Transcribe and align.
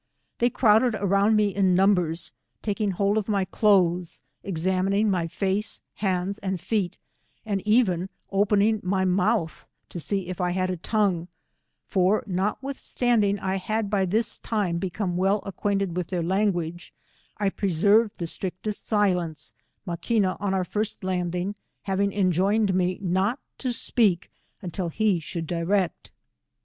They 0.39 0.49
crowded 0.49 0.95
around 0.95 1.35
me 1.35 1.53
in 1.53 1.75
numbers, 1.75 2.31
taking 2.63 2.89
hold 2.89 3.19
of 3.19 3.27
my 3.29 3.45
clothes, 3.45 4.23
examining 4.43 5.11
my 5.11 5.27
face, 5.27 5.79
hands 5.93 6.39
and 6.39 6.59
feet, 6.59 6.97
and 7.45 7.61
even 7.67 8.09
opening 8.31 8.79
my 8.81 9.05
mouth 9.05 9.63
to 9.89 9.99
see 9.99 10.27
if 10.27 10.41
I 10.41 10.53
had 10.53 10.71
a 10.71 10.77
tongue, 10.77 11.27
for 11.85 12.23
notwithstanding 12.25 13.37
I 13.37 13.57
had 13.57 13.91
by 13.91 14.07
this 14.07 14.39
time 14.39 14.79
become 14.79 15.17
well 15.17 15.43
acquainted 15.45 15.95
with 15.95 16.07
their 16.07 16.23
language, 16.23 16.91
I 17.37 17.49
preserved 17.51 18.17
the 18.17 18.25
strictest 18.25 18.87
silence, 18.87 19.53
Maquina 19.85 20.35
on 20.39 20.51
our 20.55 20.65
first 20.65 21.03
landing 21.03 21.53
having 21.83 22.11
enjoined 22.11 22.73
me 22.73 22.97
not 23.03 23.37
to 23.59 23.71
speak, 23.71 24.31
until 24.63 24.89
he 24.89 25.19
should 25.19 25.45
direct. 25.45 26.11